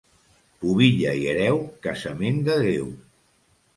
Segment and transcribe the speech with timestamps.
[0.61, 2.89] Pubilla i hereu: casament de Déu.